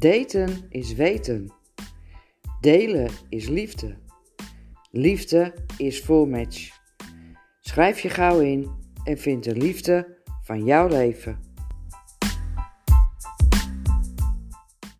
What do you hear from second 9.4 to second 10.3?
de liefde